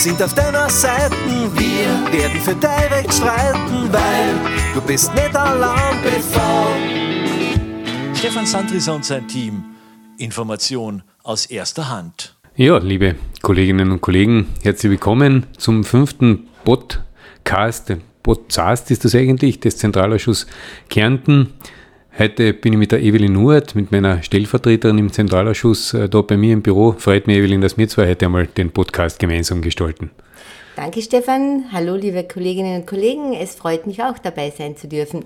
[0.00, 1.14] sind auf deiner Seite.
[1.56, 4.34] Wir werden für dein Recht streiten, weil
[4.72, 6.74] du bist nicht allein bevor.
[8.14, 9.62] Stefan Sandriser und sein Team.
[10.16, 12.34] Information aus erster Hand.
[12.56, 17.92] Ja, liebe Kolleginnen und Kollegen, herzlich willkommen zum fünften Podcast.
[18.22, 20.46] Podcast ist das eigentlich, des Zentralausschuss
[20.88, 21.52] Kärnten.
[22.20, 26.36] Heute bin ich mit der Evelyn Nuert, mit meiner Stellvertreterin im Zentralausschuss, äh, da bei
[26.36, 26.92] mir im Büro.
[26.98, 30.10] Freut mich, Evelyn, dass wir zwei heute einmal den Podcast gemeinsam gestalten.
[30.76, 31.64] Danke, Stefan.
[31.72, 33.32] Hallo, liebe Kolleginnen und Kollegen.
[33.32, 35.24] Es freut mich auch, dabei sein zu dürfen.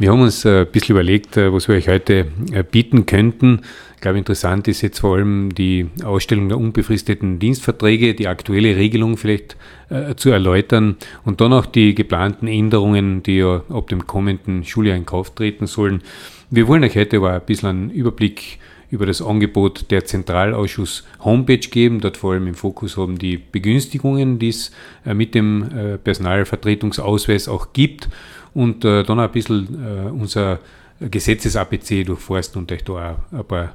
[0.00, 2.24] Wir haben uns äh, ein bisschen überlegt, äh, was wir euch heute
[2.72, 3.60] bieten könnten.
[4.04, 9.56] Glaube, interessant ist jetzt vor allem die Ausstellung der unbefristeten Dienstverträge, die aktuelle Regelung vielleicht
[9.88, 14.94] äh, zu erläutern und dann auch die geplanten Änderungen, die ja ab dem kommenden Schuljahr
[14.94, 16.02] in Kraft treten sollen.
[16.50, 18.58] Wir wollen euch heute aber ein bisschen einen Überblick
[18.90, 24.38] über das Angebot der Zentralausschuss Homepage geben, dort vor allem im Fokus haben die Begünstigungen,
[24.38, 24.70] die es
[25.06, 28.10] äh, mit dem äh, Personalvertretungsausweis auch gibt
[28.52, 30.60] und äh, dann ein bisschen unser
[31.00, 32.92] Gesetzes-APC durchforsten und euch da
[33.32, 33.72] auch ein paar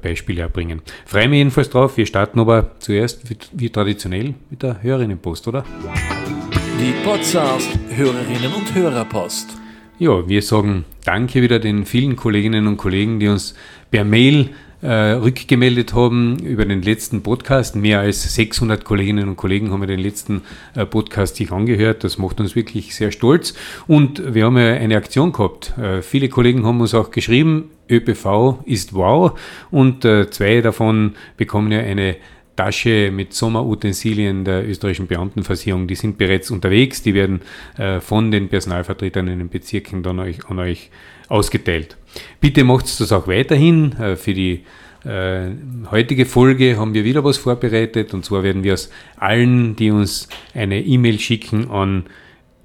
[0.00, 0.82] Beispiele erbringen.
[1.06, 1.96] Freue mich jedenfalls drauf.
[1.96, 5.64] Wir starten aber zuerst wie, wie traditionell mit der Hörerinnenpost, oder?
[6.80, 9.56] Die Podcast Hörerinnen und Hörerpost.
[9.98, 13.54] Ja, wir sagen Danke wieder den vielen Kolleginnen und Kollegen, die uns
[13.90, 14.52] per Mail äh,
[14.88, 17.76] rückgemeldet haben über den letzten Podcast.
[17.76, 20.42] Mehr als 600 Kolleginnen und Kollegen haben den letzten
[20.74, 22.04] äh, Podcast sich angehört.
[22.04, 23.54] Das macht uns wirklich sehr stolz.
[23.86, 25.76] Und wir haben ja eine Aktion gehabt.
[25.78, 29.38] Äh, viele Kollegen haben uns auch geschrieben, ÖPV ist wow.
[29.70, 32.16] Und äh, zwei davon bekommen ja eine
[32.56, 37.40] Tasche mit Sommerutensilien der österreichischen Beamtenversicherung, die sind bereits unterwegs, die werden
[37.78, 40.90] äh, von den Personalvertretern in den Bezirken dann euch, an euch
[41.28, 41.96] ausgeteilt.
[42.40, 43.92] Bitte macht das auch weiterhin.
[43.92, 44.64] Äh, für die
[45.04, 45.50] äh,
[45.90, 50.28] heutige Folge haben wir wieder was vorbereitet und zwar werden wir aus allen, die uns
[50.54, 52.04] eine E-Mail schicken an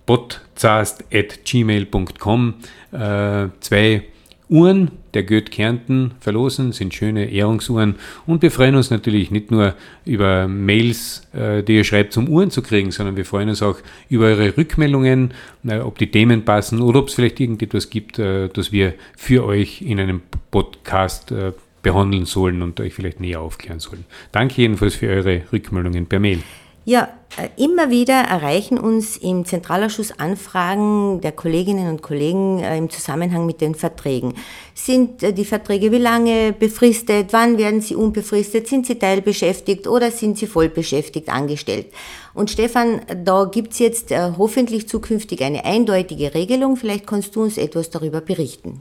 [0.06, 2.54] podcast.gmail.com
[2.92, 4.04] äh, zwei
[4.50, 7.96] Uhren der Goethe Kärnten verlosen, sind schöne Ehrungsuhren
[8.28, 9.74] und wir freuen uns natürlich nicht nur
[10.06, 13.78] über Mails, äh, die ihr schreibt, um Uhren zu kriegen, sondern wir freuen uns auch
[14.10, 15.34] über eure Rückmeldungen,
[15.68, 19.44] äh, ob die Themen passen oder ob es vielleicht irgendetwas gibt, äh, das wir für
[19.44, 21.34] euch in einem Podcast
[21.82, 24.06] behandeln sollen und euch vielleicht näher aufklären sollen.
[24.32, 26.42] Danke jedenfalls für eure Rückmeldungen per Mail.
[26.90, 32.90] Ja, äh, immer wieder erreichen uns im Zentralausschuss Anfragen der Kolleginnen und Kollegen äh, im
[32.90, 34.36] Zusammenhang mit den Verträgen.
[34.74, 37.34] Sind äh, die Verträge wie lange befristet?
[37.34, 38.70] Wann werden sie unbefristet?
[38.70, 41.88] Sind sie teilbeschäftigt oder sind sie vollbeschäftigt angestellt?
[42.34, 46.78] Und Stefan, da gibt's jetzt hoffentlich zukünftig eine eindeutige Regelung.
[46.78, 48.80] Vielleicht kannst du uns etwas darüber berichten.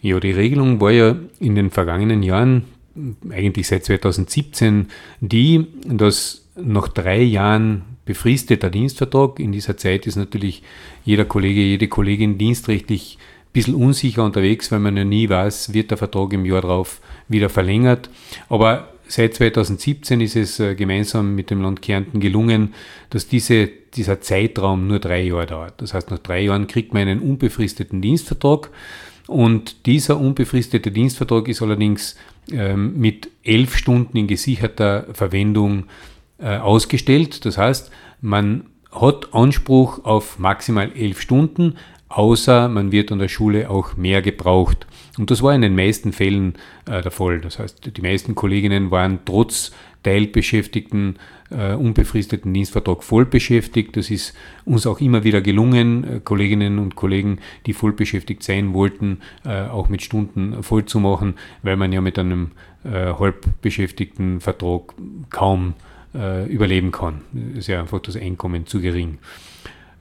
[0.00, 2.64] Ja, die Regelung war ja in den vergangenen Jahren,
[3.30, 4.88] eigentlich seit 2017,
[5.20, 10.62] die, dass nach drei Jahren befristeter Dienstvertrag, in dieser Zeit ist natürlich
[11.04, 15.90] jeder Kollege, jede Kollegin dienstrechtlich ein bisschen unsicher unterwegs, weil man ja nie weiß, wird
[15.90, 18.10] der Vertrag im Jahr darauf wieder verlängert.
[18.48, 22.74] Aber seit 2017 ist es äh, gemeinsam mit dem Land Kärnten gelungen,
[23.10, 25.74] dass diese, dieser Zeitraum nur drei Jahre dauert.
[25.82, 28.70] Das heißt, nach drei Jahren kriegt man einen unbefristeten Dienstvertrag.
[29.26, 32.16] Und dieser unbefristete Dienstvertrag ist allerdings
[32.52, 35.84] ähm, mit elf Stunden in gesicherter Verwendung
[36.38, 37.44] äh, ausgestellt.
[37.44, 37.90] Das heißt,
[38.20, 41.76] man hat Anspruch auf maximal elf Stunden,
[42.08, 44.86] außer man wird an der Schule auch mehr gebraucht.
[45.18, 46.54] Und das war in den meisten Fällen
[46.86, 47.40] äh, der Fall.
[47.40, 49.72] Das heißt, die meisten Kolleginnen waren trotz
[50.02, 51.18] teilbeschäftigten,
[51.50, 53.96] äh, unbefristeten Dienstvertrag voll beschäftigt.
[53.96, 54.34] Das ist
[54.64, 59.62] uns auch immer wieder gelungen, äh, Kolleginnen und Kollegen, die voll beschäftigt sein wollten, äh,
[59.62, 62.52] auch mit Stunden voll zu machen, weil man ja mit einem
[62.84, 64.94] äh, halb beschäftigten Vertrag
[65.30, 65.74] kaum
[66.14, 67.22] äh, überleben kann.
[67.56, 69.18] Ist ja einfach das Einkommen zu gering.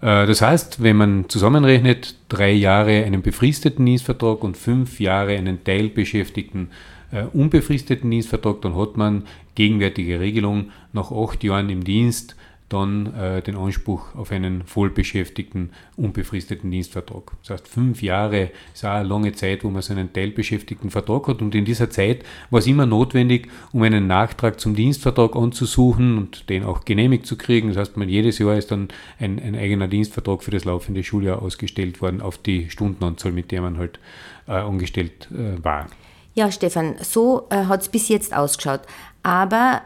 [0.02, 5.64] Äh, das heißt, wenn man zusammenrechnet, drei Jahre einen befristeten Dienstvertrag und fünf Jahre einen
[5.64, 6.70] teilbeschäftigten
[7.12, 9.24] äh, unbefristeten Dienstvertrag, dann hat man
[9.56, 12.36] gegenwärtige Regelung nach acht Jahren im Dienst
[12.70, 17.32] dann äh, den Anspruch auf einen vollbeschäftigten, unbefristeten Dienstvertrag.
[17.42, 21.28] Das heißt, fünf Jahre ist auch eine lange Zeit, wo man so einen teilbeschäftigten Vertrag
[21.28, 21.42] hat.
[21.42, 26.50] Und in dieser Zeit war es immer notwendig, um einen Nachtrag zum Dienstvertrag anzusuchen und
[26.50, 27.70] den auch genehmigt zu kriegen.
[27.70, 28.90] Das heißt, man, jedes Jahr ist dann
[29.20, 33.62] ein, ein eigener Dienstvertrag für das laufende Schuljahr ausgestellt worden auf die Stundenanzahl, mit der
[33.62, 34.00] man halt
[34.48, 35.88] äh, angestellt äh, war.
[36.34, 38.82] Ja, Stefan, so äh, hat es bis jetzt ausgeschaut.
[39.24, 39.82] Aber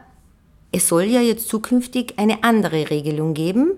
[0.71, 3.71] es soll ja jetzt zukünftig eine andere Regelung geben.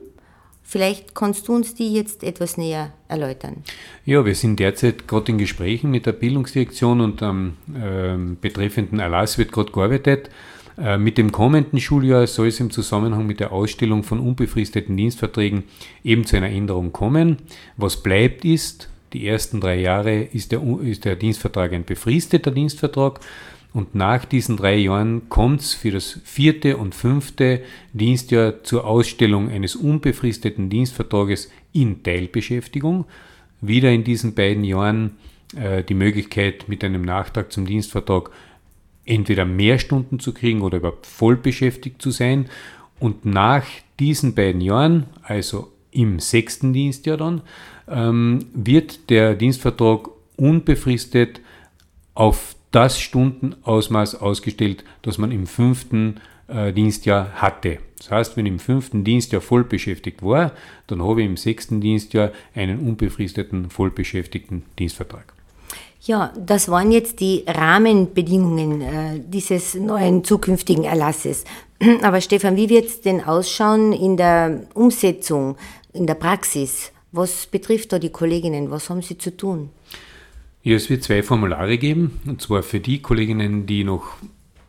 [0.63, 3.57] Vielleicht kannst du uns die jetzt etwas näher erläutern.
[4.03, 9.37] Ja, wir sind derzeit gerade in Gesprächen mit der Bildungsdirektion und am ähm, betreffenden Erlass
[9.37, 10.31] wird gerade gearbeitet.
[10.77, 15.63] Äh, mit dem kommenden Schuljahr soll es im Zusammenhang mit der Ausstellung von unbefristeten Dienstverträgen
[16.03, 17.37] eben zu einer Änderung kommen.
[17.77, 23.19] Was bleibt ist, die ersten drei Jahre ist der, ist der Dienstvertrag ein befristeter Dienstvertrag.
[23.73, 27.61] Und nach diesen drei Jahren kommt es für das vierte und fünfte
[27.91, 33.05] Dienstjahr zur Ausstellung eines unbefristeten Dienstvertrages in Teilbeschäftigung.
[33.59, 35.17] Wieder in diesen beiden Jahren
[35.55, 38.31] äh, die Möglichkeit, mit einem Nachtrag zum Dienstvertrag
[39.03, 42.49] entweder mehr Stunden zu kriegen oder überhaupt voll beschäftigt zu sein.
[42.99, 43.65] Und nach
[43.99, 47.41] diesen beiden Jahren, also im sechsten Dienstjahr dann,
[47.87, 51.41] ähm, wird der Dienstvertrag unbefristet
[52.13, 57.79] auf das Stundenausmaß ausgestellt, das man im fünften äh, Dienstjahr hatte.
[57.97, 60.51] Das heißt, wenn ich im fünften Dienstjahr voll beschäftigt war,
[60.87, 65.33] dann habe ich im sechsten Dienstjahr einen unbefristeten, vollbeschäftigten Dienstvertrag.
[66.01, 71.45] Ja, das waren jetzt die Rahmenbedingungen äh, dieses neuen zukünftigen Erlasses.
[72.03, 75.57] Aber Stefan, wie wird es denn ausschauen in der Umsetzung,
[75.93, 76.91] in der Praxis?
[77.15, 78.71] Was betrifft da die Kolleginnen?
[78.71, 79.69] Was haben sie zu tun?
[80.63, 84.17] Ja, es wird zwei Formulare geben, und zwar für die Kolleginnen, die noch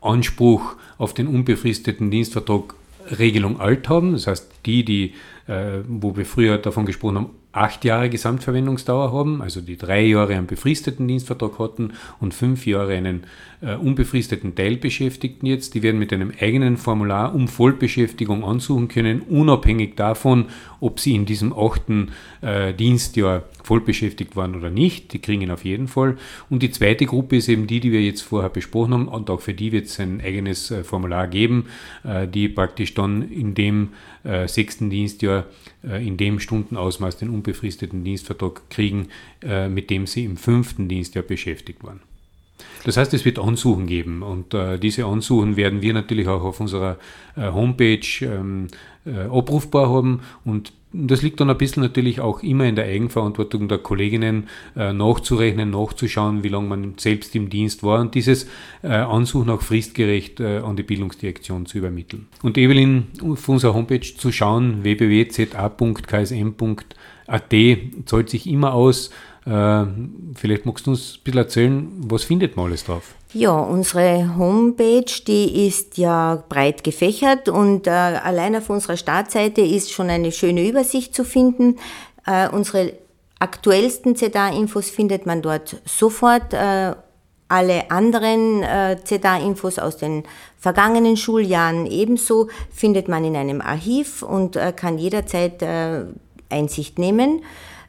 [0.00, 2.74] Anspruch auf den unbefristeten Dienstvertrag
[3.18, 5.14] Regelung alt haben, das heißt die, die,
[5.46, 10.34] äh, wo wir früher davon gesprochen haben, acht Jahre Gesamtverwendungsdauer haben, also die drei Jahre
[10.34, 13.24] einen befristeten Dienstvertrag hatten und fünf Jahre einen
[13.62, 19.96] äh, unbefristeten Teilbeschäftigten jetzt, die werden mit einem eigenen Formular um Vollbeschäftigung ansuchen können, unabhängig
[19.96, 20.46] davon,
[20.80, 25.12] ob sie in diesem achten äh, Dienstjahr vollbeschäftigt waren oder nicht.
[25.12, 26.16] Die kriegen auf jeden Fall.
[26.50, 29.08] Und die zweite Gruppe ist eben die, die wir jetzt vorher besprochen haben.
[29.08, 31.66] Und auch für die wird es ein eigenes äh, Formular geben,
[32.04, 33.90] äh, die praktisch dann in dem
[34.24, 35.46] äh, sechsten Dienstjahr
[35.84, 39.08] äh, in dem Stundenausmaß den unbefristeten Dienstvertrag kriegen,
[39.42, 42.00] äh, mit dem sie im fünften Dienstjahr beschäftigt waren.
[42.86, 44.22] Das heißt, es wird Ansuchen geben.
[44.22, 46.98] Und äh, diese Ansuchen werden wir natürlich auch auf unserer
[47.36, 48.68] äh, Homepage ähm,
[49.04, 50.20] äh, abrufbar haben.
[50.44, 54.46] Und das liegt dann ein bisschen natürlich auch immer in der Eigenverantwortung der Kolleginnen
[54.76, 58.46] äh, nachzurechnen, nachzuschauen, wie lange man selbst im Dienst war und dieses
[58.84, 62.28] äh, Ansuchen auch fristgerecht an die Bildungsdirektion zu übermitteln.
[62.44, 65.56] Und Evelyn, auf unserer Homepage zu schauen, www.za.ksm.at
[68.04, 69.10] zahlt sich immer aus,
[69.46, 73.14] vielleicht magst du uns ein bisschen erzählen, was findet man alles drauf?
[73.32, 79.92] Ja, unsere Homepage, die ist ja breit gefächert und äh, allein auf unserer Startseite ist
[79.92, 81.78] schon eine schöne Übersicht zu finden.
[82.26, 82.94] Äh, unsere
[83.38, 86.54] aktuellsten ZA-Infos findet man dort sofort.
[86.54, 86.94] Äh,
[87.48, 90.24] alle anderen äh, ZA-Infos aus den
[90.58, 96.04] vergangenen Schuljahren ebenso findet man in einem Archiv und äh, kann jederzeit äh,
[96.48, 97.42] Einsicht nehmen.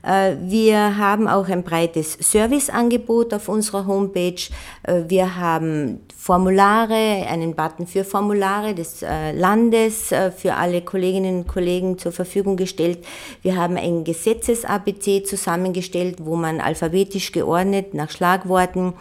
[0.07, 4.41] Äh, wir haben auch ein breites Serviceangebot auf unserer Homepage.
[4.83, 11.47] Äh, wir haben Formulare, einen Button für Formulare des äh, Landes für alle Kolleginnen und
[11.47, 12.99] Kollegen zur Verfügung gestellt.
[13.41, 18.93] Wir haben ein Gesetzes-ABC zusammengestellt, wo man alphabetisch geordnet nach Schlagworten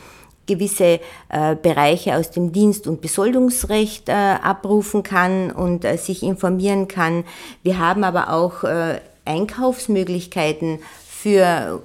[0.47, 6.87] gewisse äh, Bereiche aus dem Dienst- und Besoldungsrecht äh, abrufen kann und äh, sich informieren
[6.87, 7.25] kann.
[7.62, 8.62] Wir haben aber auch
[9.26, 10.78] Einkaufsmöglichkeiten
[11.26, 11.82] für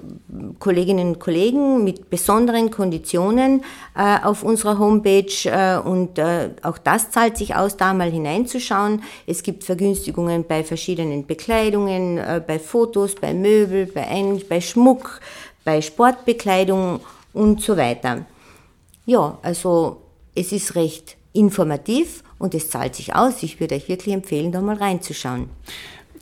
[0.60, 3.64] Kolleginnen und Kollegen mit besonderen Konditionen
[3.96, 9.02] äh, auf unserer Homepage äh, und äh, auch das zahlt sich aus, da mal hineinzuschauen.
[9.26, 15.20] Es gibt Vergünstigungen bei verschiedenen Bekleidungen, äh, bei Fotos, bei Möbel, bei, Ein bei Schmuck,
[15.64, 17.00] bei Sportbekleidung
[17.32, 18.26] und so weiter.
[19.06, 20.02] Ja, also
[20.36, 23.42] es ist recht informativ und es zahlt sich aus.
[23.42, 25.48] Ich würde euch wirklich empfehlen, da mal reinzuschauen.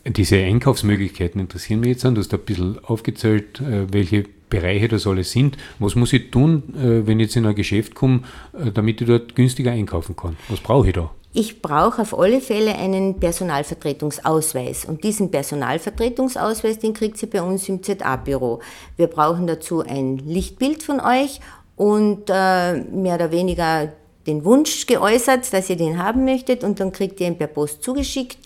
[0.06, 2.14] Diese Einkaufsmöglichkeiten interessieren mich jetzt an.
[2.14, 5.58] Du hast ein bisschen aufgezählt, äh, welche Bereiche das alles sind.
[5.78, 8.22] Was muss ich tun, äh, wenn ich jetzt in ein Geschäft komme,
[8.58, 10.36] äh, damit ich dort günstiger einkaufen kann?
[10.48, 11.10] Was brauche ich da?
[11.32, 14.86] Ich brauche auf alle Fälle einen Personalvertretungsausweis.
[14.86, 18.60] Und diesen Personalvertretungsausweis, den kriegt sie bei uns im ZA-Büro.
[18.96, 21.40] Wir brauchen dazu ein Lichtbild von euch
[21.76, 23.92] und mehr oder weniger
[24.26, 27.84] den Wunsch geäußert, dass ihr den haben möchtet und dann kriegt ihr ihn per Post
[27.84, 28.38] zugeschickt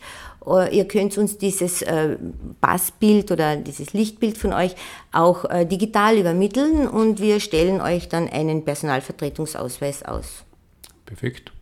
[0.70, 2.16] ihr könnt uns dieses äh,
[2.60, 4.74] Passbild oder dieses Lichtbild von euch
[5.12, 10.44] auch äh, digital übermitteln und wir stellen euch dann einen Personalvertretungsausweis aus.
[11.06, 11.52] Perfekt.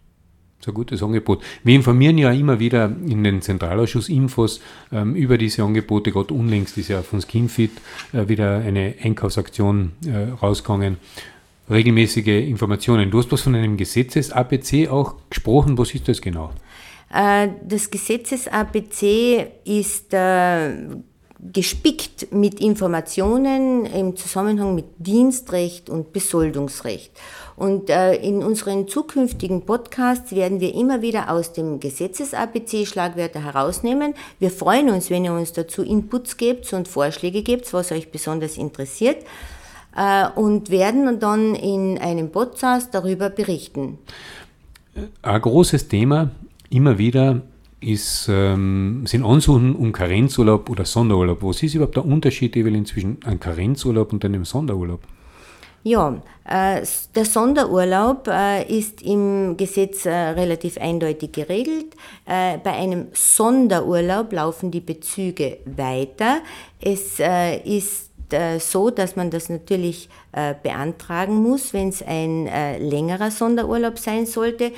[0.65, 1.43] So ein gutes Angebot.
[1.65, 4.61] Wir informieren ja immer wieder in den Zentralausschuss-Infos
[4.93, 6.13] ähm, über diese Angebote.
[6.13, 7.73] Gerade unlängst ist ja von Skinfit
[8.13, 10.99] äh, wieder eine Einkaufsaktion äh, rausgegangen.
[11.69, 13.11] Regelmäßige Informationen.
[13.11, 15.79] Du hast was von einem Gesetzes-ABC auch gesprochen.
[15.79, 16.53] Was ist das genau?
[17.13, 20.71] Äh, das Gesetzes-ABC ist äh,
[21.53, 27.11] gespickt mit Informationen im Zusammenhang mit Dienstrecht und Besoldungsrecht.
[27.57, 34.15] Und äh, in unseren zukünftigen Podcasts werden wir immer wieder aus dem Gesetzes-ABC Schlagwörter herausnehmen.
[34.39, 38.57] Wir freuen uns, wenn ihr uns dazu Inputs gebt und Vorschläge gebt, was euch besonders
[38.57, 39.19] interessiert.
[40.37, 43.99] Und werden dann in einem Podcast darüber berichten.
[45.21, 46.31] Ein großes Thema
[46.73, 47.43] immer wieder
[47.81, 51.43] ist, ähm, sind Ansuchen um Karenzurlaub oder Sonderurlaub.
[51.43, 55.01] Was ist überhaupt der Unterschied, Evelyn, zwischen einem Karenzurlaub und einem Sonderurlaub?
[55.85, 56.87] Ja, äh,
[57.17, 61.97] der Sonderurlaub äh, ist im Gesetz äh, relativ eindeutig geregelt.
[62.25, 66.39] Äh, bei einem Sonderurlaub laufen die Bezüge weiter.
[66.81, 68.12] Es äh, ist
[68.59, 70.09] so, dass man das natürlich
[70.63, 72.47] beantragen muss, wenn es ein
[72.81, 74.73] längerer Sonderurlaub sein sollte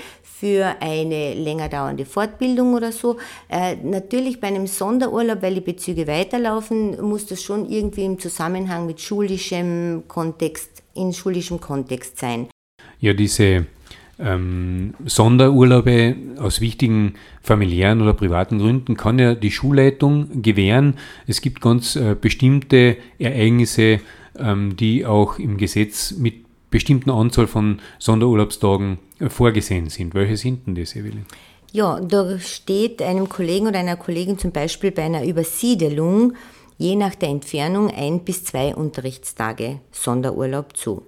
[0.44, 3.16] für eine länger dauernde Fortbildung oder so.
[3.48, 8.84] Äh, natürlich bei einem Sonderurlaub, weil die Bezüge weiterlaufen, muss das schon irgendwie im Zusammenhang
[8.84, 12.48] mit schulischem Kontext, in schulischem Kontext sein.
[13.00, 13.64] Ja, diese
[14.18, 20.94] ähm, Sonderurlaube aus wichtigen familiären oder privaten Gründen kann ja die Schulleitung gewähren.
[21.26, 24.00] Es gibt ganz äh, bestimmte Ereignisse,
[24.38, 30.14] ähm, die auch im Gesetz mit bestimmten Anzahl von Sonderurlaubstagen äh, vorgesehen sind.
[30.14, 31.26] Welche sind denn das, Evelyn?
[31.72, 36.34] Ja, da steht einem Kollegen oder einer Kollegin zum Beispiel bei einer Übersiedelung
[36.78, 41.02] je nach der Entfernung ein bis zwei Unterrichtstage Sonderurlaub zu.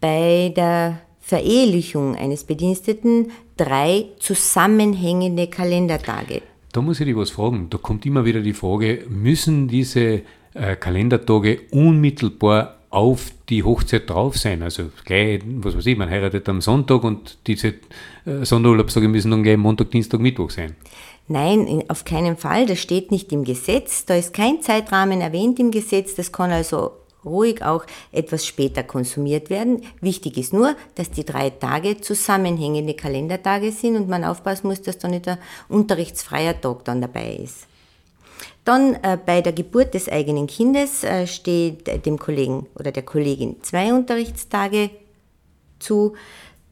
[0.00, 6.42] Bei der Verehelichung eines Bediensteten drei zusammenhängende Kalendertage.
[6.70, 7.68] Da muss ich dich was fragen.
[7.70, 10.20] Da kommt immer wieder die Frage, müssen diese
[10.52, 14.62] äh, Kalendertage unmittelbar auf die Hochzeit drauf sein.
[14.62, 17.68] Also gleich, was weiß ich, man heiratet am Sonntag und diese
[18.26, 20.76] äh, Sonderurlaubstage müssen dann gleich Montag, Dienstag, Mittwoch sein.
[21.26, 22.66] Nein, auf keinen Fall.
[22.66, 24.04] Das steht nicht im Gesetz.
[24.04, 26.14] Da ist kein Zeitrahmen erwähnt im Gesetz.
[26.14, 26.90] Das kann also
[27.24, 29.82] ruhig auch etwas später konsumiert werden.
[30.00, 34.98] Wichtig ist nur, dass die drei Tage zusammenhängende Kalendertage sind und man aufpassen muss, dass
[34.98, 35.38] da nicht ein
[35.68, 37.66] unterrichtsfreier Tag dann dabei ist.
[38.64, 43.62] Dann äh, bei der Geburt des eigenen Kindes äh, steht dem Kollegen oder der Kollegin
[43.62, 44.90] zwei Unterrichtstage
[45.78, 46.14] zu.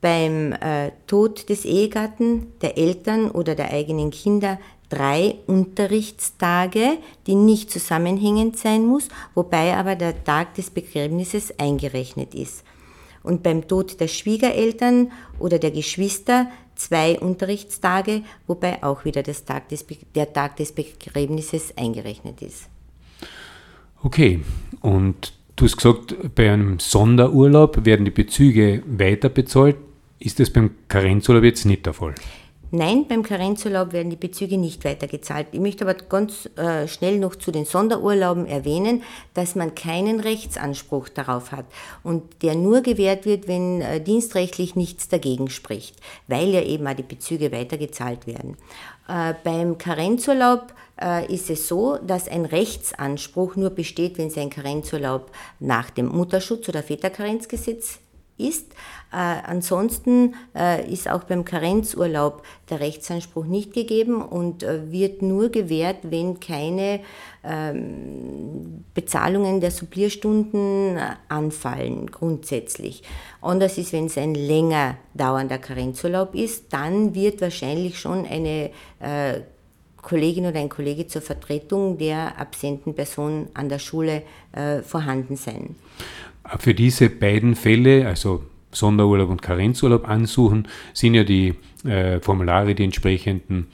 [0.00, 4.59] Beim äh, Tod des Ehegatten, der Eltern oder der eigenen Kinder
[4.92, 12.62] drei Unterrichtstage, die nicht zusammenhängend sein muss, wobei aber der Tag des Begräbnisses eingerechnet ist.
[13.22, 19.87] Und beim Tod der Schwiegereltern oder der Geschwister zwei Unterrichtstage, wobei auch wieder Tag des,
[20.14, 22.68] der Tag des Begräbnisses eingerechnet ist.
[24.02, 24.40] Okay,
[24.80, 29.76] und du hast gesagt, bei einem Sonderurlaub werden die Bezüge weiter bezahlt.
[30.18, 32.14] Ist das beim Karenzurlaub jetzt nicht der Fall?
[32.75, 35.49] Nein, beim Karenzurlaub werden die Bezüge nicht weitergezahlt.
[35.52, 39.02] Ich möchte aber ganz äh, schnell noch zu den Sonderurlauben erwähnen,
[39.35, 41.67] dass man keinen Rechtsanspruch darauf hat
[42.02, 45.97] und der nur gewährt wird, wenn äh, dienstrechtlich nichts dagegen spricht,
[46.29, 48.57] weil ja eben auch die Bezüge weitergezahlt werden.
[49.07, 54.49] Äh, beim Karenzurlaub äh, ist es so, dass ein Rechtsanspruch nur besteht, wenn es ein
[54.49, 57.99] Karenzurlaub nach dem Mutterschutz- oder Väterkarenzgesetz
[58.38, 58.72] ist.
[59.12, 65.50] Äh, ansonsten äh, ist auch beim Karenzurlaub der Rechtsanspruch nicht gegeben und äh, wird nur
[65.50, 67.00] gewährt, wenn keine
[67.44, 73.02] ähm, Bezahlungen der Supplierstunden äh, anfallen, grundsätzlich.
[73.40, 78.70] Anders ist, wenn es ein länger dauernder Karenzurlaub ist, dann wird wahrscheinlich schon eine
[79.00, 79.40] äh,
[80.02, 84.22] Kollegin oder ein Kollege zur Vertretung der absenten Person an der Schule
[84.52, 85.76] äh, vorhanden sein.
[86.58, 92.84] Für diese beiden Fälle, also Sonderurlaub und Karenzurlaub ansuchen, sind ja die äh, Formulare, die
[92.84, 93.68] entsprechenden,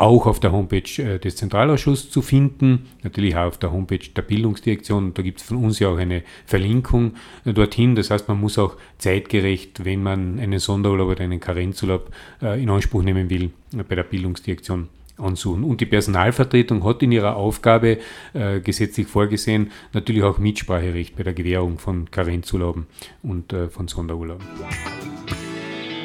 [0.00, 4.22] auch auf der Homepage äh, des Zentralausschusses zu finden, natürlich auch auf der Homepage der
[4.22, 5.12] Bildungsdirektion.
[5.12, 7.94] Da gibt es von uns ja auch eine Verlinkung äh, dorthin.
[7.94, 12.70] Das heißt, man muss auch zeitgerecht, wenn man einen Sonderurlaub oder einen Karenzurlaub äh, in
[12.70, 14.88] Anspruch nehmen will, äh, bei der Bildungsdirektion
[15.20, 15.64] ansuchen.
[15.64, 17.98] Und die Personalvertretung hat in ihrer Aufgabe
[18.32, 22.86] äh, gesetzlich vorgesehen, natürlich auch Mitspracherecht bei der Gewährung von Karenzurlauben
[23.22, 24.46] und äh, von Sonderurlauben.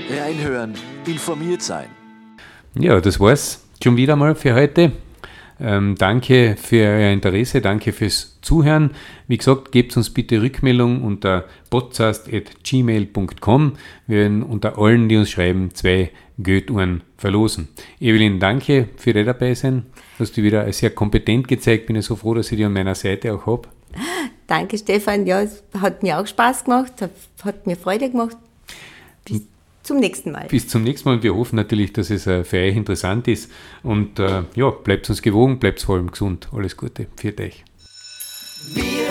[0.10, 0.74] Reinhören,
[1.08, 1.88] informiert sein.
[2.78, 4.92] Ja, das war's schon wieder mal für heute.
[5.60, 8.92] Ähm, danke für euer Interesse, danke fürs Zuhören.
[9.28, 13.74] Wie gesagt, gebt uns bitte Rückmeldung unter podcast.gmail.com.
[14.08, 17.70] Wir werden unter allen, die uns schreiben, zwei Goethe-Uhren verlosen.
[18.00, 19.86] Evelyn, danke für dein Dabeisein.
[20.20, 21.88] Hast du wieder sehr kompetent gezeigt.
[21.88, 23.70] Bin ich so froh, dass ich dich an meiner Seite auch habe.
[24.48, 25.26] Danke, Stefan.
[25.26, 26.94] Ja, es hat mir auch Spaß gemacht,
[27.44, 28.38] hat mir Freude gemacht.
[29.24, 29.44] Bis
[29.86, 30.48] zum nächsten Mal.
[30.48, 31.24] Bis zum nächsten Mal.
[31.24, 33.52] Wir hoffen natürlich, dass es äh, für euch interessant ist.
[33.84, 36.50] Und äh, ja, bleibt uns gewogen, bleibt vor allem gesund.
[36.54, 37.08] Alles Gute.
[37.16, 37.64] Für euch.
[38.74, 39.06] Wir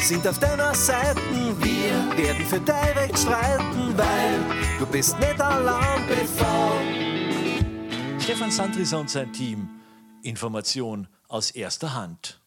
[0.00, 1.20] sind auf deiner Seite,
[1.58, 4.38] wir werden für dein Recht streiten, weil
[4.78, 6.80] du bist nicht allein bevor.
[8.20, 9.68] Stefan Sandrisa und sein Team.
[10.22, 12.39] Information aus erster Hand.